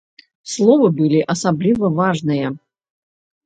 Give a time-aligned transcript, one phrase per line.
[0.53, 2.47] Словы былі асабліва важныя.